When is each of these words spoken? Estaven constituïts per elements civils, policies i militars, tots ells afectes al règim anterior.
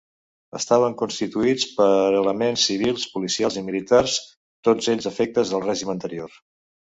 Estaven 0.59 0.93
constituïts 1.01 1.65
per 1.73 1.89
elements 2.21 2.63
civils, 2.69 3.05
policies 3.17 3.59
i 3.61 3.63
militars, 3.67 4.15
tots 4.69 4.91
ells 4.95 5.11
afectes 5.11 5.55
al 5.59 5.65
règim 5.69 5.93
anterior. 5.95 6.35